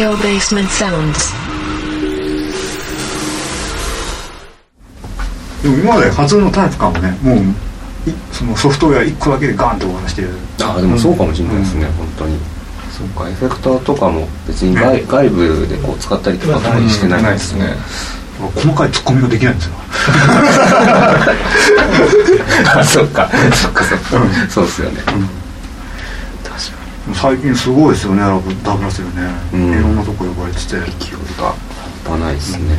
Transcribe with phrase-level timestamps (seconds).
[0.00, 1.34] Tokyo Basement Sounds.
[5.62, 7.10] でも今まで初のタイプかもね。
[7.22, 7.36] もう
[8.08, 10.30] いそのソフトウェア1個だけでガンって終わらしてる。
[10.62, 11.92] ああでもそうかもしれないですね、うん。
[11.92, 12.38] 本当に。
[12.90, 13.28] そうか。
[13.28, 17.76] エフェクターとかも別に外,、外部でこう使ったりとかしてないないですね
[18.54, 19.74] 細かいツッコミができないんですよ。
[22.74, 23.30] あそっか。
[23.52, 24.06] そっかそっか、
[24.48, 25.02] そうっすよね、
[27.14, 29.72] 最近すごいですよねラブダブラセルね、うん。
[29.72, 31.54] いろんなとこ呼ばれてて、に勢いが
[32.04, 32.76] 半端ないですね、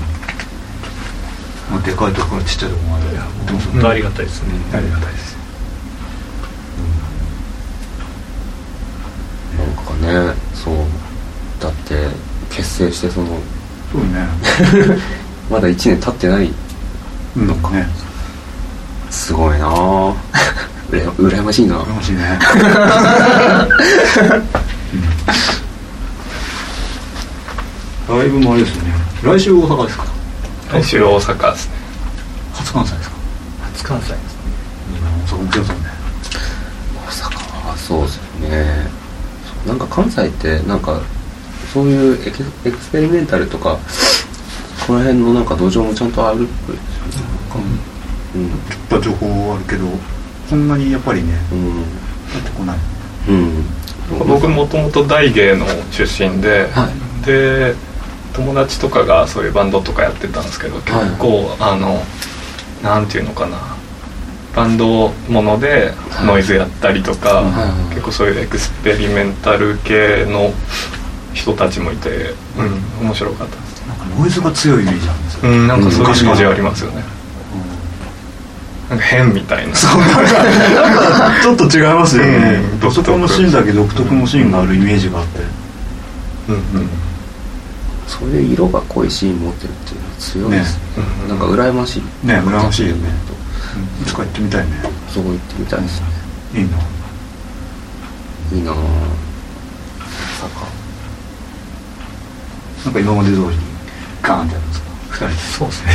[1.70, 3.16] まあ、でかいとこからちっちゃいとこまで。
[3.16, 5.38] やってありがたいですね、ありがたいです。
[9.58, 10.76] なんかねそう
[11.60, 12.08] だって
[12.50, 13.28] 結成してその
[13.92, 14.26] そうね。
[15.50, 16.54] まだ1年経ってない
[17.36, 17.56] うんね。
[19.10, 20.16] すごいなぁ
[20.92, 21.80] うら羨ましいな。
[21.80, 22.40] 羨ましいね。
[28.10, 28.18] うん。
[28.18, 28.92] ライブもあれですよね。
[29.24, 30.06] 来週大阪ですか？
[30.74, 31.76] 来週大阪ですね。
[32.54, 33.16] 初関西ですか？
[33.74, 34.22] 初関西ですね。
[35.26, 35.84] 大阪も強そうね。
[36.96, 38.90] 大阪はそうですよね。
[39.66, 41.00] なんか関西ってなんか
[41.74, 43.78] そういうエクエクスペリメンタルとか
[44.88, 47.30] この辺のなんか土壌もちゃんとあるっぽいですよね。
[48.34, 48.50] なん。
[48.50, 49.86] かちょっと情報あるけど
[50.52, 52.42] そんなにやっぱりねうん。
[52.44, 52.78] てこない
[53.30, 53.36] うん。
[53.36, 53.66] うん
[54.28, 56.90] 僕もともと大芸の出身で、は
[57.26, 57.74] で
[58.34, 62.04] 友達とかがそういうバンドとかやってたんですけど結構、あの
[62.84, 63.58] なんていうのかな。
[64.54, 66.28] バンドものではい。
[66.28, 70.52] ノイズやったりとか、はいはい結構そういうエクスペリメンタル系の
[71.34, 72.10] 人たちもいて、
[73.00, 73.88] うん、面白かったです。
[73.88, 77.21] なんかノイズが強いイメージなんですよ、うんなんかそういうイメージありますよね
[78.92, 79.74] なんか変みたいな。
[79.74, 79.76] なん
[81.34, 82.80] かちょっと違いますよね、うん。
[82.80, 85.40] パソコンのシーンだけ独特のシーンがあるイメージがあって、
[86.50, 86.90] うんうん。
[88.06, 90.78] そういう色が濃いシーン持ってるっていうのは強いです。
[90.98, 91.04] ね。
[91.24, 92.02] ねなんか羨ましい。
[92.28, 93.10] ね羨ましいよね。
[94.02, 94.72] いつか行ってみたいね。
[95.08, 96.08] そう言ってみたいですね。
[96.56, 96.78] いいな。
[98.52, 98.76] いいいなぁ。
[98.76, 98.82] ま
[100.38, 100.68] さか
[102.84, 103.56] なんか今まで通りに
[104.22, 104.92] ガーンってやるんですか？
[105.12, 105.34] 二人で。
[105.36, 105.92] そうですね。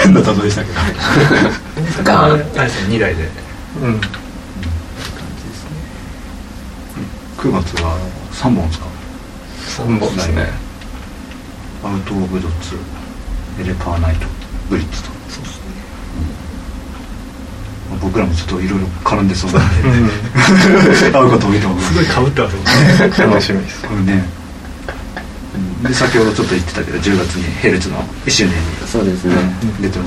[0.04, 0.80] 変な例えでしたけど
[2.94, 3.28] 未来で。
[3.82, 4.14] うん、うん、感ね。
[7.38, 7.98] 9月は
[8.30, 8.88] 3本使う
[9.88, 10.46] 3本ですね。
[11.82, 12.76] アウト・オブ・ドッツ
[13.60, 14.26] エレパーナイト
[14.70, 15.10] ブリッツと。
[15.28, 15.64] そうですね、
[17.90, 20.08] まあ、僕らもちょっといろいろ絡んでそうなんで、うん、
[21.12, 23.82] 会うこと多いと思うすごいかぶってます楽しみです。
[23.82, 24.24] これね
[25.82, 29.34] で先ほどちょっと言ってたけど10月にヘルツの1周年にそうですね。
[29.80, 30.04] 出ても、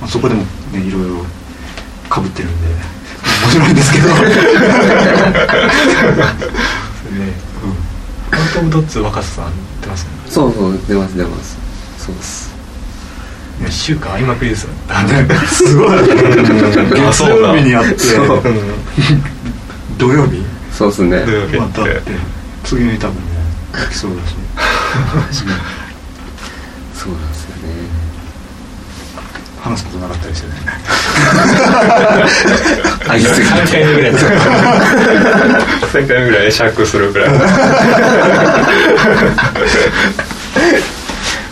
[0.00, 0.42] まあ、そこでも
[0.72, 1.24] ねいろいろ
[2.18, 2.68] かぶってるんで
[3.44, 4.08] 面白いんですけど。
[4.14, 4.14] ね
[8.30, 10.10] アウト・オブ・ドッツ若狭さん出ますね。
[10.28, 11.56] そうそう出ます出ます。
[11.98, 12.50] そうです。
[13.62, 14.66] 1週間会いまくりです
[15.48, 17.96] すごいあ月曜日にやって
[19.98, 20.44] 土曜日？
[20.76, 21.24] そうですね。
[21.24, 22.02] 土曜日またって
[22.64, 23.20] 次の日多分ね
[23.90, 24.34] 来そうだし
[26.94, 27.62] そうなんですよね
[29.68, 30.54] 話すことなかったりしてね。
[33.08, 33.40] ありす。
[33.40, 36.62] ぎ3回て目ぐらいです1000回ぐらいす
[36.98, 37.28] るぐらい。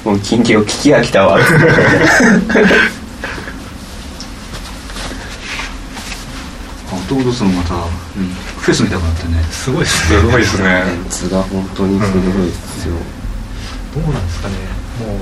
[0.04, 1.37] もう近況聞き飽きたわ。
[1.37, 1.43] アウ
[7.09, 7.75] トドスもまた、
[8.60, 9.44] フェスみたくなってね。
[9.50, 10.21] すごいですね。
[10.21, 10.84] すごいですね。
[10.86, 12.95] メンツが本当にすごいですよ、
[13.95, 14.54] どうなんですかね。
[15.01, 15.18] もう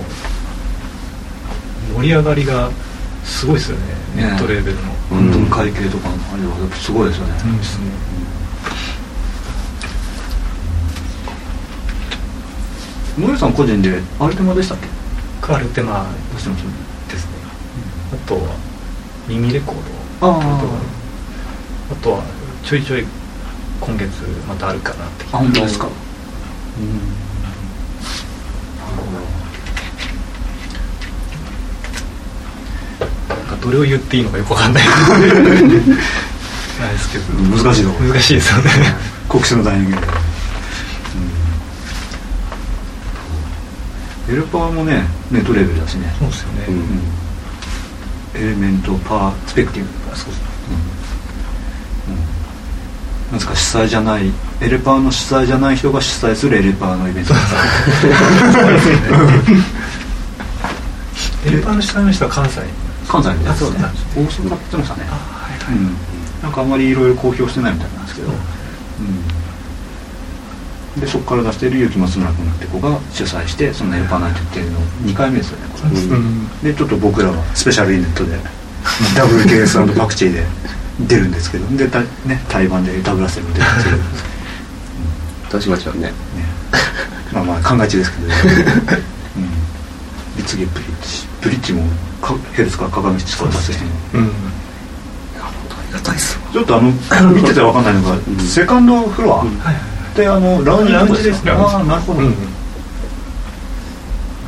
[1.92, 2.70] 盛り上がりが
[3.24, 3.84] すごいですよね
[4.16, 4.82] ネットレーベルの、
[5.12, 5.30] うん。
[5.30, 7.58] 本当の会計とかのあれはすごいですよね、うん。
[7.58, 7.84] ですね
[13.38, 14.88] さん個人でアルテマでしたっけ？
[15.40, 16.54] カルテマですね。
[18.12, 18.56] あとは
[19.28, 19.74] 耳レコー
[20.20, 20.38] ドああ
[21.92, 22.22] あとは
[22.64, 23.04] ちょいちょい
[23.80, 24.10] 今月
[24.48, 25.88] またあるかなってあ本当ですか
[33.28, 34.84] なんかどれを言っていいのかよくわかんない。
[34.84, 34.90] で
[36.98, 37.24] すけど。
[37.56, 38.02] 難しいとこ。
[38.04, 38.70] 難しいですよね。
[39.28, 39.96] 国試のタイミング。
[44.26, 46.72] で、エルパーもねネットレーベルだしね、そうですよね、う
[48.38, 48.42] ん。
[48.42, 49.88] エレメントパースペクティブ。
[50.12, 50.48] あそうですね。
[52.08, 52.24] うん、うん、な
[53.30, 57.32] んですか主催じゃないエレパーの主催じゃない人が主催するエレパーのイベント。
[61.46, 62.60] エレパーの主催の人は関西
[63.08, 65.04] 関西であそうなんですね大阪って言ってましたね。
[65.08, 65.96] あはいはい、うん、
[66.42, 68.34] なんかあんまりいろいろ公表してないみたいなんですけど、うん。
[71.00, 74.78] でそこから出している結松村君って子が主催してそのエルパーナイトっていうの
[75.10, 76.48] 2回目ですよねこれ、うんうん。
[76.62, 78.38] でちょっと僕らはスペシャルユニットで
[79.18, 80.44] WKS& パクチーで
[81.08, 82.08] 出るんですけどでた、ね、
[82.48, 84.02] 対バンでダブルアセルも出るんですけど、ね、
[85.48, 86.12] 私たちはね。
[87.32, 88.30] まあまあ考え中ですけど、う
[90.56, 91.82] ん、で次ブリッジブリッジも
[92.22, 93.80] かヘルスか鏡しか出せへん
[94.14, 94.30] うん。
[94.30, 94.30] あ
[95.88, 96.42] りがたいっすわ。
[96.52, 96.90] ちょっとあの
[97.32, 98.20] 見ててわかんないのが、ん。
[98.40, 99.44] セカンドフロア、
[100.16, 101.52] であのラウンジラウンジですか？
[101.54, 102.30] ああなるほど、うん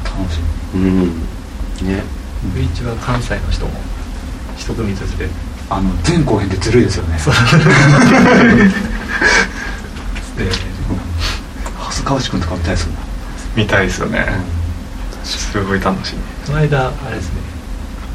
[0.04, 0.40] 楽し
[0.74, 0.80] み。
[0.80, 1.06] うん。
[1.88, 2.02] ね。
[2.54, 3.72] ブリッジは関西の人も
[4.56, 5.28] 一組ずつで。
[5.68, 7.18] あの前後編ってずるいですよね。
[10.38, 10.44] で
[11.80, 12.96] 蓮川内君とか見たいですもん、
[13.56, 14.26] 見たいですよね
[15.26, 17.40] すごい楽しみこの間あれですね。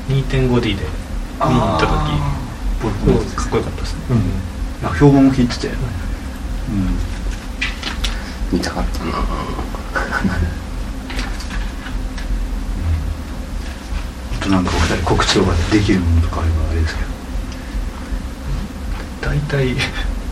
[0.09, 1.91] 2.5D で見に行った時
[2.81, 4.01] かっこよかったですね、
[4.81, 5.75] いや評判も聞いてて、うん、
[8.51, 9.11] 見たかったな。
[14.41, 17.07] あとなんかお二人告知とかでできるものとかあればあれですけど。
[19.29, 19.75] 大体。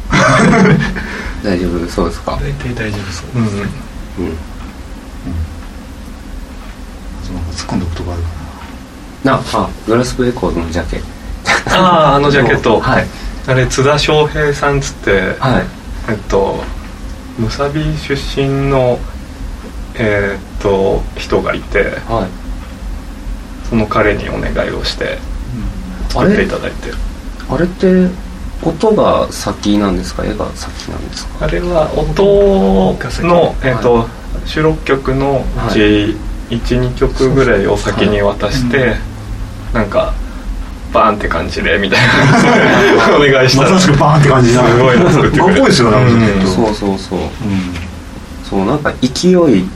[1.43, 1.87] 大丈夫？
[1.87, 2.39] そうですか。
[2.41, 3.43] 大体大丈夫そううん。
[3.45, 4.37] うん
[7.29, 8.29] その突っ込んどくとこあるか
[9.23, 11.01] なあグラスプレコードのジャケ。
[11.67, 12.79] あああのジャケット。
[12.79, 13.05] はい。
[13.47, 15.63] あれ津田翔平さんっつってはい。
[16.09, 16.63] えっと
[17.37, 18.99] むさび出身の
[19.95, 23.67] えーっと人がいてはい。
[23.69, 25.17] その彼にお願いをして
[26.09, 26.91] あ作ってれいただいて
[27.49, 27.65] あれ？
[27.65, 28.07] って
[28.63, 30.25] 音が先なんですか？
[30.25, 31.45] 絵が先なんですか？
[31.45, 34.07] あれは音の、えっと
[34.45, 36.15] 収録曲のうち
[36.49, 38.95] 12曲ぐらいを先に渡して
[39.73, 40.13] なんか
[40.93, 43.15] バーンって感じでみたいな。
[43.15, 43.71] お願いしたら。
[43.71, 47.19] まさしくバーンって感じだすごいの作ってですよねあのジャケットそうそうそう。
[47.19, 47.27] うん。
[48.49, 49.69] そうなんか勢い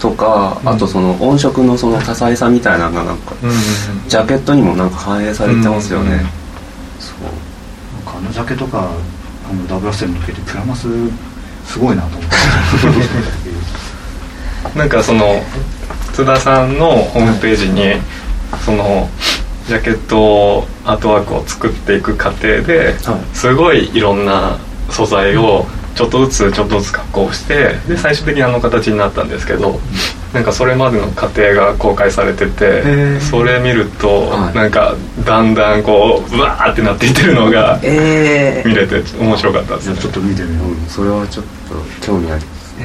[0.00, 3.56] とか、あとその音色のその多彩さみたいなのがなんかうんうん
[4.08, 6.18] ジャケットにもなんか反映されてますよね、うん
[6.98, 7.22] そう。
[8.04, 10.88] なんかあのジャケとかあのダブルアセルの時ってプラマス
[11.68, 12.36] すごいなと思って。
[14.74, 15.42] う んなんかその
[16.12, 17.94] 津田さんのホームページに
[18.58, 19.08] その
[19.66, 24.58] ジャケットアートワークを作っていく過程ではすごいいろんな
[24.90, 29.78] 素材をちょっとずつちょっとずつ加工してで最終的にあの形になったんですけど
[30.32, 33.20] なんかそれまでの過程が公開されててー。
[33.20, 34.54] それ見るとはい。
[34.54, 34.94] なんか
[35.24, 39.98] だんだんこううわーってなっていってるのがえ見れて面白かったですね。
[39.98, 42.84] ちょっと見てみよう、うん、それはちょっと興味あります「っ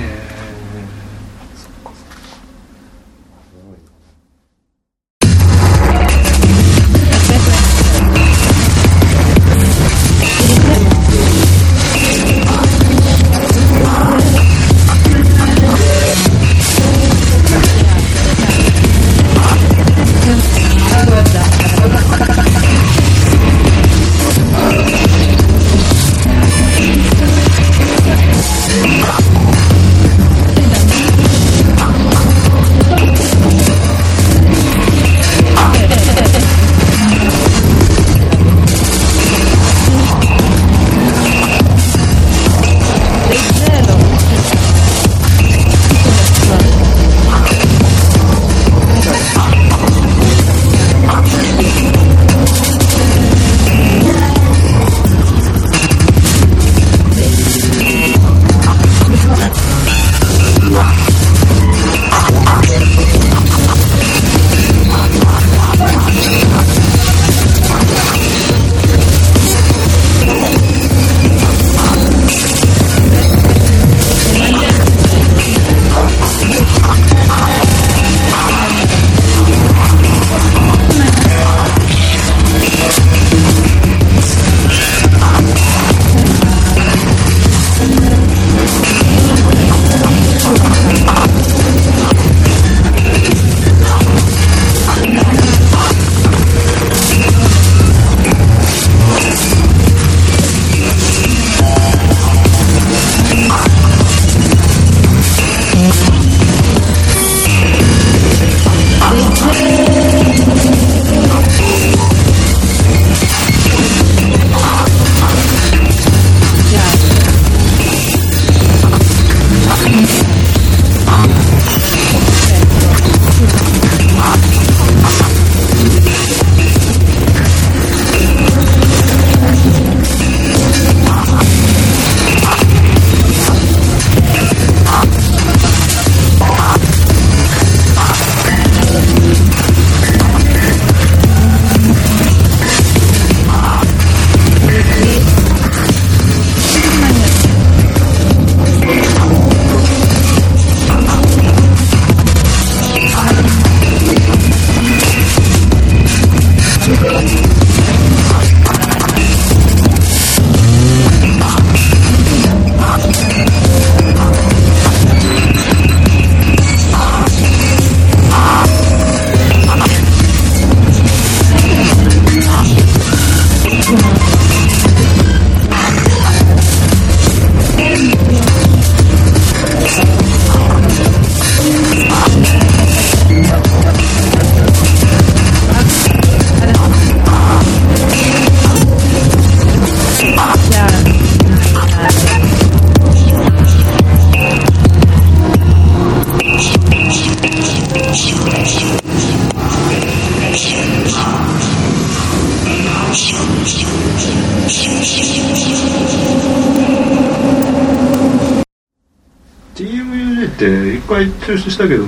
[211.07, 212.03] 回中止したけど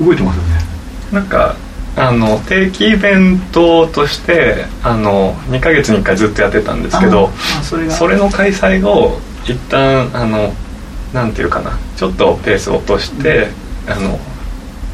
[0.00, 0.60] 動いてますよね。
[1.12, 1.56] なんか
[1.94, 7.92] あの定期イベントとしてあの2ヶ月に1回ずっとやってたんですけどあそれが。
[7.92, 10.54] それの開催を一旦あの
[11.12, 13.48] なんていうかなちょっとペースを落として、
[13.86, 14.18] あの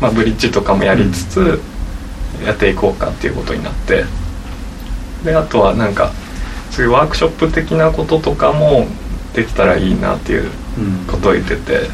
[0.00, 1.61] まあ、ブリッジとかもやりつつ
[2.45, 4.04] やっていこうかっていうことになって。
[5.25, 6.12] であとはなんか
[6.71, 8.87] そういうワークショップ的なこととかも
[9.35, 11.88] できたらいいなっていううんことを言ってて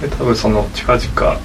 [0.00, 1.40] で多分その近々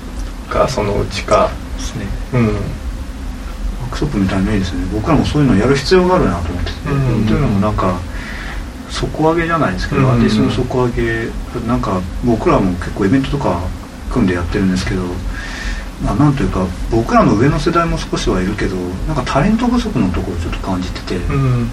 [0.49, 1.49] かそのうちか。
[1.77, 2.05] ですね。
[2.33, 2.47] うん。
[2.47, 4.85] ワークショップみたいなのいいですね。
[4.93, 7.25] 僕らもそういうのやる必要があるなと思ってて、うん。
[7.25, 7.99] というのもなんか
[8.89, 10.11] 底上げじゃないですけど、うん。
[10.11, 11.29] アーティストの底上げ
[11.67, 13.61] なんか僕らも結構イベントとか
[14.11, 15.03] 組んでやってるんですけど、
[16.03, 18.75] まあ、なんというか僕らの上の世代も少しはいるけど
[19.07, 21.69] なんかタレント不足のところをちょっと感じてて、うん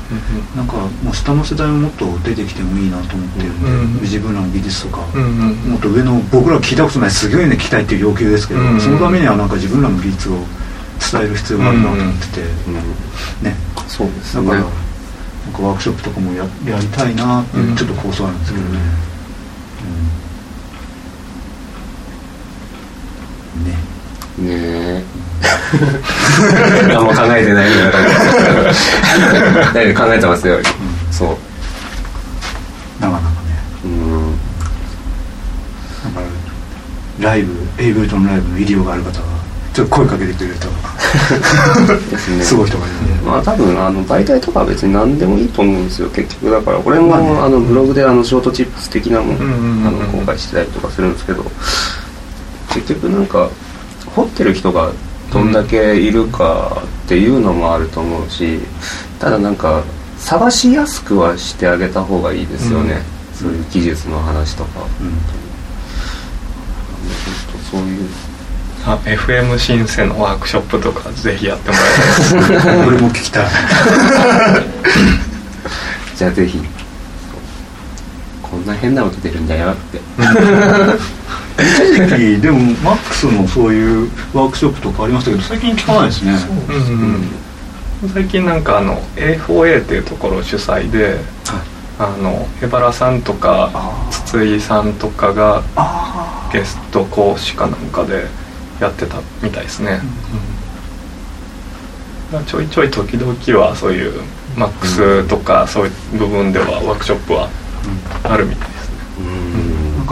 [0.55, 8.81] なんかもう下の世代ももっと出てきてもいいなと思ってるんで、うん自分らの技術とか、うんうんもっと上の僕ら聞いたことないすごいね聞きたいっていう要求ですけど、うん。
[8.81, 10.37] そのためにはなんか自分らの技術を
[11.13, 12.75] 伝える必要があるなと思ってて、うん。
[13.45, 13.57] ね。
[13.87, 14.47] そうですね。
[14.47, 17.77] だから、なんかワークショップとかもややりたいなっていううん。
[17.77, 18.81] ちょっと構想あるんですけどね、
[23.57, 23.71] うんね
[24.39, 25.05] ねえ
[26.89, 28.15] 何も考えてないみたいな感じ
[29.75, 30.59] だけど 考えてますよ。
[31.11, 33.03] そう。
[33.03, 33.31] なかなかね。
[33.85, 34.33] うん。
[36.05, 36.27] だか
[37.21, 39.27] らライブエイブルトンライブの医療がある方は
[39.75, 46.09] ちょっと声かけてくれる人がですねすごい人がいるんで、まあ多分あの媒体とかは別に何でもいいと思うんですよ。
[46.11, 51.45] 結局だからこれも、まあねあのブログであのショートチップス的なもの公開してたりとかするんですけど。
[52.69, 53.49] 結局なんか
[54.15, 54.93] 掘ってる人が
[55.33, 58.61] どんだけいるかっていうのもあると思うし
[59.19, 59.83] ただなんか
[60.19, 63.03] 探しやすくはしてあげた方がいいですよね、
[63.35, 65.11] そういう技術の話とか、うん。
[65.11, 65.21] 本
[67.53, 68.09] 当そういう。
[68.87, 72.69] あ FM シンセのワークショップとかぜひやってもらいたいです。
[72.89, 73.47] 俺も聞きたい。
[76.17, 76.59] じゃあぜひ
[78.43, 80.01] こんな変な音出るんだよって
[81.59, 86.33] 一時期でもマックスのそういうワークショップとかありましたけど最近聞かないですね。
[86.69, 87.01] うん。
[87.01, 87.29] うん
[88.15, 91.19] 最近なんかあの A4A っていうところ主催で
[91.99, 93.73] あの江原さんとか
[94.09, 98.27] 筒井さんとかがあゲスト講師かなんかで
[98.81, 100.01] やってたみたいですね、
[100.33, 100.59] うん
[102.47, 104.21] ちょいちょい時々はそういう
[104.55, 107.49] マックスとかそういう部分ではワークショップは
[108.23, 108.69] あるみたい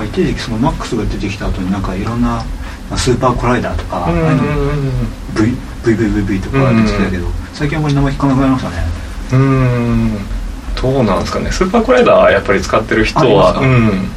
[0.07, 2.45] 一時期そのマックスが出てきた後になんかいろんな
[2.89, 4.43] まあスーパーコライダーとか、ああいうの
[5.35, 8.77] v VVVV とか出てきたけど、最近あんまり名前聞かなくなりましたね。
[9.33, 9.43] うんう
[10.19, 10.19] ん。
[10.81, 11.51] どうなんですかね。
[11.51, 14.09] スーパーコライダーはやっぱり使ってる人あはうん。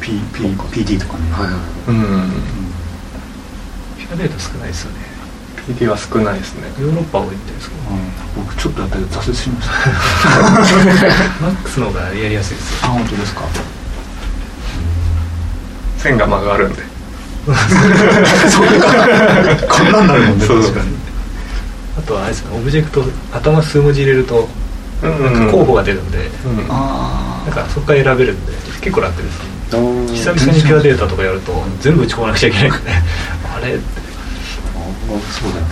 [0.00, 1.54] P P PD とかね、はいはい。
[1.88, 2.30] うん。
[3.98, 5.09] ピアデータ少ないですよね
[5.74, 6.68] PD は少ないですね。
[6.80, 8.44] ヨーロッパ多いみたいですけどうん。
[8.44, 9.74] 僕ちょっとやったけど挫折しました。
[11.46, 12.78] マックスの方がやりやすいですよ。
[12.84, 13.42] あ本当ですか？
[15.98, 16.82] 線が曲がるんで。
[17.44, 17.52] こ
[19.82, 20.44] んなんなるもんね。
[20.46, 20.60] そう。
[20.62, 20.88] 確かに。
[21.98, 24.48] あとはあれですねオブジェクト頭数文字入れると
[25.02, 25.46] うんなん。
[25.46, 26.66] か候補が出るんで、うん。
[26.70, 29.44] あなんかそこから選べるんで結構楽ですね。
[29.70, 32.90] 久々にピュアデータとかやると全部打ち込まなくちゃいけないんで
[33.56, 33.82] あれって。
[34.00, 34.09] あ
[35.18, 35.64] そうだよ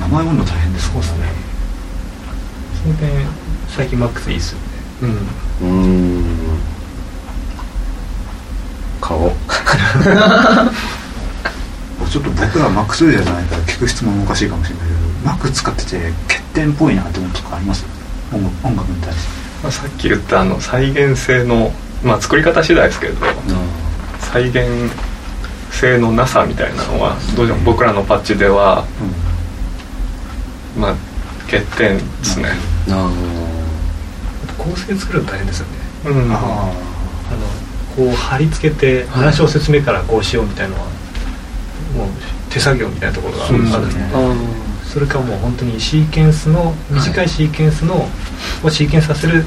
[0.00, 0.90] な名前読むの大変です。
[0.92, 1.08] もんね。
[2.82, 3.10] その点
[3.68, 4.64] 最近マックスいいっすよね。
[5.02, 5.10] うん。
[5.10, 6.24] うーん。
[9.00, 9.32] 顔。
[12.10, 17.84] ちょっと僕らマックスじゃないから聞く質問もおかしいかもしれないけどマック使ってて欠点っぽいなって思うとかあります？
[18.32, 19.22] 音楽音楽に対して。
[19.62, 21.72] まあ、さっき言ったあの再現性の
[22.04, 23.14] まあ作り方次第ですけど
[24.20, 24.90] 再現
[25.78, 28.84] 性のなさみたいなのはどうしても僕らのパッチでは
[30.76, 30.94] まあ
[31.46, 32.50] 欠点ですね。
[32.90, 33.10] あ。
[34.58, 35.72] 構成作るの大変ですよね。
[36.06, 36.32] うん。
[36.32, 37.58] ああの
[37.96, 40.86] こう貼り付けて話を説明からこうしようみたいなのは
[41.96, 42.08] もう
[42.50, 44.10] 手作業みたいなところがあるんでそうですね。
[44.84, 48.08] それかもう本当にシーケンスの短いシーケンスの、
[48.64, 49.44] をシーケンスさせる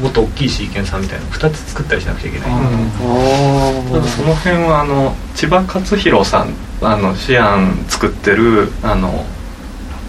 [0.00, 9.24] もっと大きいシーケンサーみたいな2つ作ったりしなくちゃいけない、あうその辺はあの千葉勝弘さんあのシアン作ってるあの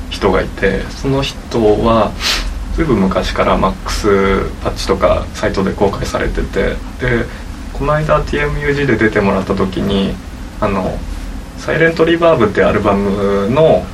[0.09, 2.11] 人がいてその人は
[2.75, 7.25] ずいぶん昔からマックスパッチとかサイトで公開されててで
[7.73, 10.13] この間 TMUG で出てもらった時に
[10.61, 10.97] あの
[11.57, 13.85] 「サイレントリバーブ」っていうアルバムの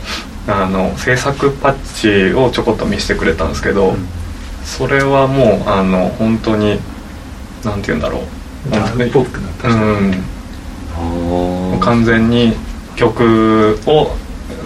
[0.48, 3.96] あの制作パッチをちょこっと見せてくれたんですけど、
[4.66, 6.80] それはもうあの本当に
[7.64, 8.72] なんて言うんだろう。
[8.72, 8.80] ダ
[9.40, 9.54] な
[11.00, 11.80] うん。
[11.80, 12.54] 完全に
[12.96, 14.16] 曲を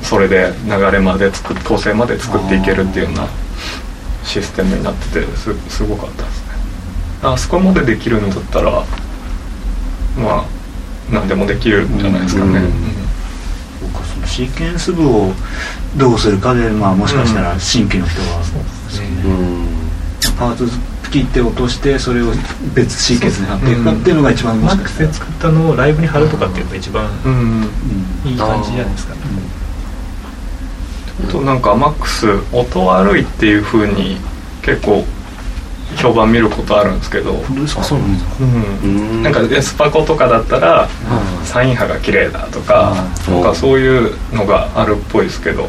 [0.02, 3.28] それで流れまで作っ構成まで作っていけるっていうような
[4.24, 6.50] システムになっててすすごかったですね。
[7.24, 8.86] あそこまでできるんだったらま
[10.22, 10.46] あ
[11.12, 12.72] 何でもできるんじゃないですかね、うん。
[13.82, 15.34] 僕はそのシーケンス部を
[15.98, 18.42] どうするかで、まあ、もしかしたら新規の人は、
[19.26, 19.59] うん
[20.38, 20.70] パーツ
[21.12, 22.32] 切って落としてそれを
[22.76, 27.32] 別シーケンスに貼っていくかっていうのが一番もマッしかしたらクスで作ったのをライブに貼るとかっていうのが一番うん。
[27.32, 28.32] うん。
[28.32, 29.22] いい感じじゃないですかね
[31.28, 34.18] あとなんかマックス音悪いっていう風に
[34.62, 35.04] 結構
[35.98, 37.84] 評判見ることあるんですけど、本当ですか？
[37.84, 38.36] そうなんですか。
[38.42, 38.80] うん。
[38.84, 38.88] う
[39.20, 40.88] んなんかエスパコとかだったら
[41.44, 42.92] サイン波が綺麗だとか
[43.28, 45.68] あなんかそういうのがあるっぽいですけど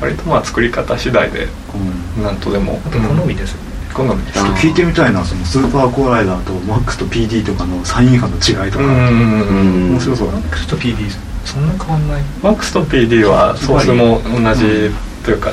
[0.00, 1.48] 割とまあ作り方次第で
[2.16, 2.22] うん。
[2.22, 2.80] なんとでも。
[2.92, 3.67] 好みですよね
[3.98, 10.28] 好みですちょっと聞いてみたいなそのスーパーコーライダーとマックスと PD とかのサイン波の違いとか、面白そう。
[10.28, 11.10] だねマックスと PD
[11.44, 12.22] そんな変わんない。
[12.42, 14.90] マックスと PD はソースも同じ
[15.24, 15.50] というか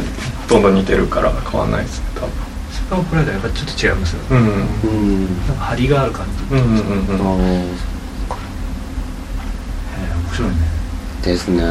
[0.47, 1.99] どんどん似てるから変わんないです。
[2.01, 2.21] ね多
[2.71, 4.27] スーパーコライダーやっぱちょっと違いますよね。
[4.29, 5.25] 分うん。
[5.47, 6.55] なんか張りがある感じ。
[6.55, 6.61] うん。
[6.61, 6.67] うん。
[6.67, 7.27] うん。
[7.27, 7.41] あうん。
[7.41, 7.57] ーへ
[9.97, 10.55] え面白いね。
[11.23, 11.63] ですね。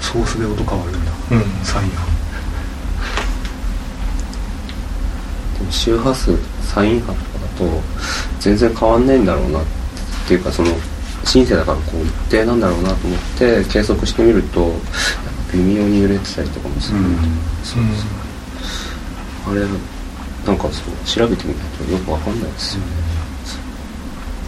[0.00, 1.12] ソソースで音変わるんだ。
[1.30, 1.42] うん。
[1.64, 2.06] サイン波
[5.55, 7.82] でも周波数サイン波とかだと
[8.40, 9.64] 全然変わんないんだろうなっ
[10.28, 10.68] ていうかその
[11.24, 14.72] シンセだからこう一定なんだろうなと思って計測してみると
[15.52, 16.98] 微妙に揺れてたりとかもする、
[17.64, 17.82] そう
[19.44, 19.60] そうあれ
[20.46, 22.92] なんかそう調べてみないとよくわかんないですよね、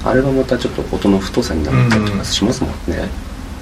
[0.05, 3.09] あれがまたちょっと音の太さになったりとかしますもんね、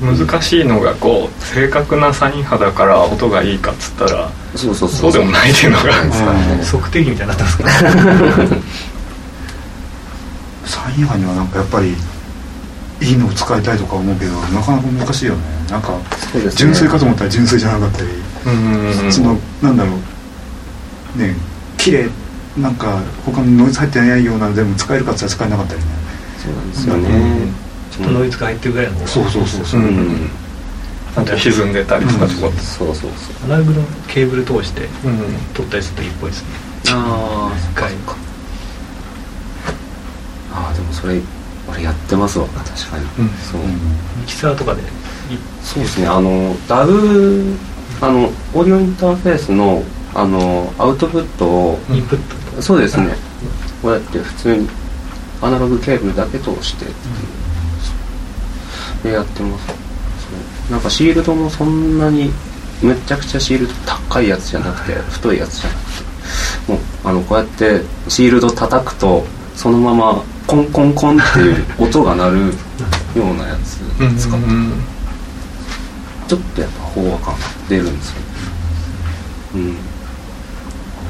[0.00, 5.84] 難しいのがこう正確なサイン波だから音がいいかっつったらそうそうそうでもないっていうのが
[6.64, 7.70] 測定器みたいになってますから
[10.66, 11.96] サイン波にはなんかやっぱり
[13.00, 15.40] いいのを使いたいとか思うけどなかなか難しいよね。
[15.70, 15.98] なんか
[16.54, 18.08] 純粋かと思ったら純粋じゃなかったり、
[18.46, 19.92] うんそのなんだろ
[21.16, 21.18] う。
[21.18, 21.34] ね
[21.76, 22.08] 綺麗
[22.56, 25.86] なんか他にノイズ入ってないようなのでも使えるかって言ったら使えなかったりね。
[26.42, 27.65] そうなんですよね、
[27.96, 29.06] ちょっとノイズが入ってるぐらいの。
[29.06, 29.88] そうそうそうそう、うん。
[29.88, 30.30] うん
[31.16, 32.34] あと歪んでたりとかとか。
[32.60, 33.10] そうそうそう。
[33.46, 35.18] アナログのケーブル通してうん。
[35.54, 36.48] 撮ったりするといいっぽいですね。
[36.90, 37.92] ああ一回。
[40.52, 41.20] ああでもそれ
[41.70, 42.46] 俺やってますわ。
[42.48, 43.28] 確かに、うん。
[43.38, 43.68] そう、うん。
[43.68, 43.78] ミ
[44.26, 44.84] キサーとかでい
[45.62, 46.06] そうですね。
[46.06, 47.56] あのダブ
[48.02, 49.82] あのオーディオインターフェースの
[50.14, 53.14] あのアウトプットを、インプットそうですね。
[53.82, 54.68] こうやって普通に
[55.42, 56.86] アナログケーブルだけ通して
[59.06, 60.70] でやってます。
[60.70, 62.32] なんかシールドもそんなに
[62.82, 63.74] めちゃくちゃシールド
[64.08, 65.80] 高いやつじゃなくて太いやつじゃなく
[66.66, 72.50] てもうあのこうやってシールド叩くとそのままコンコンコンっていう音が鳴るよ
[73.32, 74.72] うなやつうん使ってうん。
[76.28, 77.34] ちょっとやっぱ飽和感
[77.68, 78.16] 出るんですよ。
[79.54, 79.76] うん。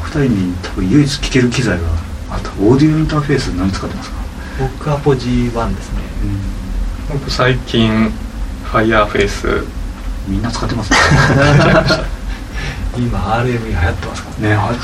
[0.03, 1.85] お二人に多分唯一聞ける機材が
[2.31, 4.17] あとオーディオインターフェース何使ってますか、
[4.59, 6.01] 僕アポ G1 ですね
[7.09, 8.11] 僕最近
[8.65, 9.47] ファイヤーフェイス
[10.29, 10.99] みんな使ってますね。
[12.99, 14.51] 今 RME 流行ってますからね。
[14.55, 14.77] ねあれ、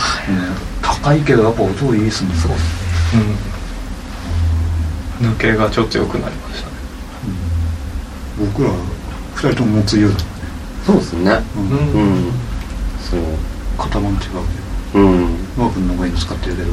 [0.81, 2.53] 高いけどやっぱ音いいですもんそう
[5.23, 6.75] うん抜けがちょっと良くなりましたね。
[8.39, 8.71] 僕ら
[9.35, 10.19] 二人とも持つようだ
[10.87, 11.41] そうですね。
[11.57, 11.71] うん。
[11.71, 11.93] うん。
[11.93, 12.33] うん
[13.01, 13.21] そう。
[13.79, 14.19] 型番違う
[14.93, 15.57] けうん。
[15.57, 16.69] どワークの方がいいの使ってるけど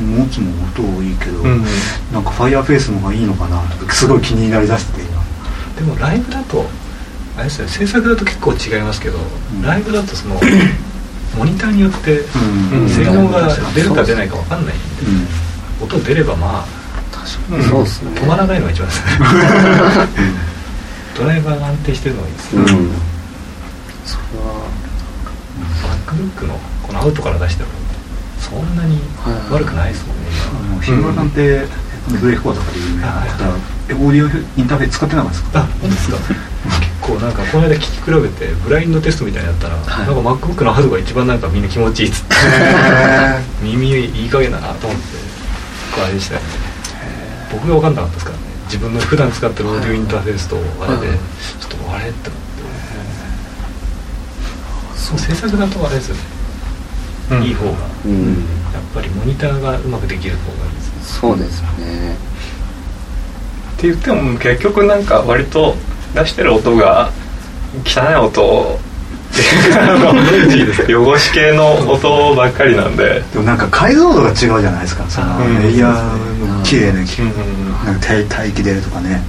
[0.00, 1.64] 持つも音いいけど、うん。
[2.12, 5.22] なんかファイヤーフェイスの方がいいのかなとかすごい気になりだして今。
[5.76, 6.64] でもライブだと
[7.36, 9.62] あれですよね制作だと結構違いますけど、ん。
[9.62, 10.40] ライブだとその
[11.36, 12.88] モニターによってうん。
[12.88, 14.84] 性能が出るか出ないか分かんないんで、
[15.80, 15.84] うん。
[15.84, 16.66] 音出ればまあ
[17.10, 17.66] 確かうんに。
[17.66, 18.10] そうですね。
[18.20, 19.00] 止まらないのが一番です。
[19.00, 19.06] ね
[21.16, 22.66] ドライバーが安定してるのがいいですね、うん。
[22.66, 22.82] それ
[24.40, 24.66] は
[26.06, 27.68] MacBook のこのアウトから出しても
[28.42, 28.98] そんなに
[29.50, 30.22] 悪くないですもんね、
[30.72, 31.64] あの日村さんって
[32.20, 33.44] ブレイクコードとかで有名な方。
[33.88, 35.60] えオーディオインターフェース使ってなかったですか？
[35.60, 36.16] あ本当ですか？
[36.18, 36.32] 結
[37.00, 40.06] 構なんかこの間聞き比べてブラインドテストみたいなのやったら、はい。
[40.06, 42.34] なんか MacBook のハードが一番なんかみんな気持ちいいっつって。
[43.62, 45.04] 耳いい加減だなと思って
[45.94, 46.46] こうあれでしたよね。
[47.52, 48.44] 僕が分かんなかったですからね。
[48.66, 51.18] 自分の普段使ってるオーディオインターフェースとあれではい
[51.60, 52.62] ちょっとあれって思って。
[54.96, 56.41] そう制作だとあれですよね、うん
[57.40, 57.72] いい方が
[58.04, 58.34] うん。
[58.72, 61.02] やっぱりモニターがうまくできる方がいいですね。
[61.02, 65.74] そうですねって言っても結局なんか割と
[66.14, 67.10] 出してる音が
[67.84, 68.78] 汚い音
[70.88, 73.22] 汚し系の音ばっかりなんで。
[73.32, 75.08] でもなんか解像度が違うじゃないですか。
[75.08, 75.62] そのうん。
[75.62, 77.72] レイヤーの綺麗なうんうん。
[77.86, 79.22] なんか帯帯域出るとかね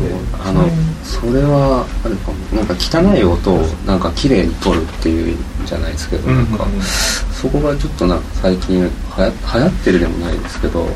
[0.00, 0.08] そう
[0.48, 0.64] あの
[1.04, 6.66] それはあるかもなんか汚い音をなんか綺麗に撮るっていうんじゃないですけど、うんなんか
[7.32, 10.86] そこがちょっとなんか最近はや流行ってるでもないですけど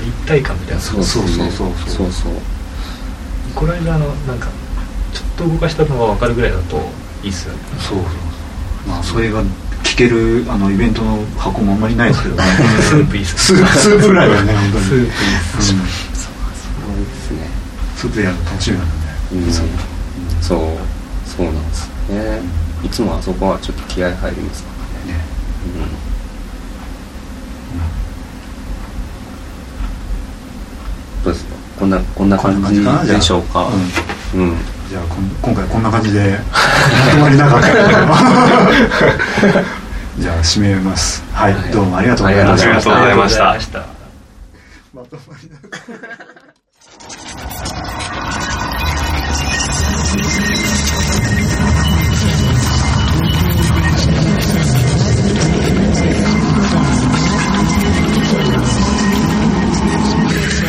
[0.00, 0.80] 一体感みたいな。
[0.80, 2.12] そうそうそうそうそう。
[2.12, 2.32] そう
[3.54, 4.48] この間あのなんか
[5.12, 6.80] ちょっと動かしたのが分かるぐらいだと
[7.22, 7.60] いいっすよね。
[7.78, 8.04] そうそう
[8.88, 9.42] まあそれが
[9.82, 12.42] 聞けるあのイベントの箱もあんまりないですけどね。
[12.88, 14.84] スープいいっすスープスープぐらいはね本当に。
[14.84, 15.10] スープいいっ
[16.02, 16.07] うん
[17.98, 18.94] そうでやるの楽しみなんで
[19.32, 19.52] うん。
[19.52, 20.58] そう。
[21.26, 22.40] そうなんですね。
[22.84, 24.70] いつもあそこはちょっと気合入りますか
[25.04, 25.18] らね。
[25.18, 25.20] ね。
[31.20, 31.24] うん。
[31.24, 31.54] どうですか？
[31.78, 32.80] こんなこんな感じ
[33.12, 33.66] でしょうか？
[34.34, 34.56] うんうん。
[34.88, 36.38] じゃあこん今回こんな感じで。
[37.06, 37.80] まとまりなかったけど
[40.18, 41.24] じゃあ締めます。
[41.32, 41.70] はい、はい。
[41.72, 42.68] どうもありがとうございました。
[42.68, 43.50] ありがとうございました。
[43.50, 43.98] ありがとうございました。
[44.94, 45.80] まとまりなかっ
[46.44, 46.47] た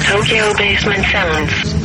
[0.05, 1.78] Tokyo Basement Sounds.